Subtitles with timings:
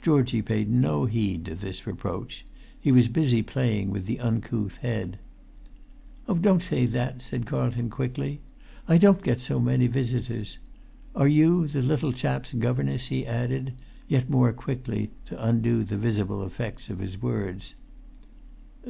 [0.00, 2.46] Georgie paid no heed to this reproach;
[2.80, 5.18] he was busy playing with the uncouth head.
[6.26, 8.40] "Oh, don't say that," said Carlton, quickly;
[8.88, 10.56] "I don't get so many visitors!
[11.14, 12.24] Are you the little chap's[Pg
[12.62, 13.74] 269] governess?" he added,
[14.08, 17.74] yet more quickly, to undo the visible effects of his words.